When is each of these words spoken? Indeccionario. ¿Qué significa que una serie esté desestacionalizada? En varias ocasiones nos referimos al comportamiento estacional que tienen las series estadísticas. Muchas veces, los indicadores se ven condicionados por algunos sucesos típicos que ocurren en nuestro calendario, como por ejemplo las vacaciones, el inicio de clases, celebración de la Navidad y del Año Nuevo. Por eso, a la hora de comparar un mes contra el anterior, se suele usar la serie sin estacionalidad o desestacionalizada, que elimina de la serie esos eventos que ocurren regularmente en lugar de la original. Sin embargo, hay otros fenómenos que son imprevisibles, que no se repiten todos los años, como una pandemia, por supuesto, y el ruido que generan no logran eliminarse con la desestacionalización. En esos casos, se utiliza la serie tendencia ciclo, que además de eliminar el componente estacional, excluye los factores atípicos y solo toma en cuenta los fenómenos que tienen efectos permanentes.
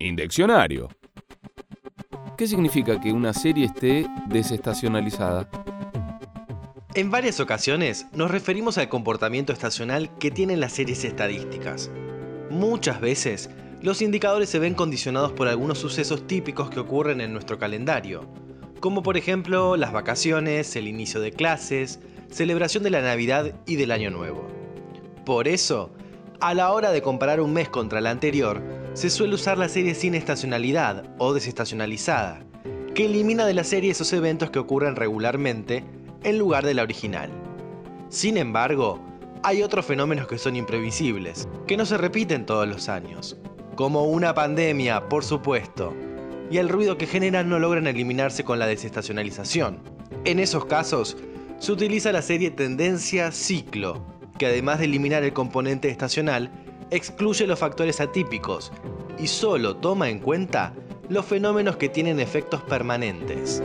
Indeccionario. 0.00 0.88
¿Qué 2.36 2.48
significa 2.48 3.00
que 3.00 3.12
una 3.12 3.32
serie 3.32 3.66
esté 3.66 4.06
desestacionalizada? 4.26 5.48
En 6.94 7.12
varias 7.12 7.38
ocasiones 7.38 8.06
nos 8.12 8.30
referimos 8.30 8.76
al 8.76 8.88
comportamiento 8.88 9.52
estacional 9.52 10.10
que 10.18 10.32
tienen 10.32 10.58
las 10.58 10.72
series 10.72 11.04
estadísticas. 11.04 11.92
Muchas 12.50 13.00
veces, 13.00 13.50
los 13.82 14.02
indicadores 14.02 14.48
se 14.48 14.58
ven 14.58 14.74
condicionados 14.74 15.32
por 15.32 15.46
algunos 15.46 15.78
sucesos 15.78 16.26
típicos 16.26 16.70
que 16.70 16.80
ocurren 16.80 17.20
en 17.20 17.32
nuestro 17.32 17.58
calendario, 17.58 18.28
como 18.80 19.04
por 19.04 19.16
ejemplo 19.16 19.76
las 19.76 19.92
vacaciones, 19.92 20.74
el 20.74 20.88
inicio 20.88 21.20
de 21.20 21.30
clases, 21.30 22.00
celebración 22.30 22.82
de 22.82 22.90
la 22.90 23.00
Navidad 23.00 23.54
y 23.64 23.76
del 23.76 23.92
Año 23.92 24.10
Nuevo. 24.10 24.48
Por 25.24 25.46
eso, 25.46 25.92
a 26.40 26.52
la 26.52 26.72
hora 26.72 26.90
de 26.90 27.00
comparar 27.00 27.40
un 27.40 27.52
mes 27.52 27.68
contra 27.68 28.00
el 28.00 28.08
anterior, 28.08 28.83
se 28.94 29.10
suele 29.10 29.34
usar 29.34 29.58
la 29.58 29.68
serie 29.68 29.94
sin 29.94 30.14
estacionalidad 30.14 31.04
o 31.18 31.34
desestacionalizada, 31.34 32.44
que 32.94 33.06
elimina 33.06 33.44
de 33.44 33.54
la 33.54 33.64
serie 33.64 33.90
esos 33.90 34.12
eventos 34.12 34.50
que 34.50 34.60
ocurren 34.60 34.94
regularmente 34.94 35.84
en 36.22 36.38
lugar 36.38 36.64
de 36.64 36.74
la 36.74 36.84
original. 36.84 37.30
Sin 38.08 38.36
embargo, 38.36 39.00
hay 39.42 39.62
otros 39.62 39.84
fenómenos 39.84 40.28
que 40.28 40.38
son 40.38 40.54
imprevisibles, 40.54 41.48
que 41.66 41.76
no 41.76 41.84
se 41.84 41.98
repiten 41.98 42.46
todos 42.46 42.68
los 42.68 42.88
años, 42.88 43.36
como 43.74 44.04
una 44.04 44.32
pandemia, 44.32 45.08
por 45.08 45.24
supuesto, 45.24 45.92
y 46.48 46.58
el 46.58 46.68
ruido 46.68 46.96
que 46.96 47.08
generan 47.08 47.48
no 47.48 47.58
logran 47.58 47.88
eliminarse 47.88 48.44
con 48.44 48.60
la 48.60 48.66
desestacionalización. 48.66 49.80
En 50.24 50.38
esos 50.38 50.66
casos, 50.66 51.16
se 51.58 51.72
utiliza 51.72 52.12
la 52.12 52.22
serie 52.22 52.52
tendencia 52.52 53.32
ciclo, 53.32 54.06
que 54.38 54.46
además 54.46 54.78
de 54.78 54.84
eliminar 54.84 55.24
el 55.24 55.32
componente 55.32 55.88
estacional, 55.88 56.52
excluye 56.90 57.46
los 57.46 57.58
factores 57.58 58.00
atípicos 58.00 58.72
y 59.18 59.26
solo 59.26 59.76
toma 59.76 60.08
en 60.08 60.18
cuenta 60.18 60.72
los 61.08 61.24
fenómenos 61.24 61.76
que 61.76 61.88
tienen 61.88 62.20
efectos 62.20 62.62
permanentes. 62.62 63.62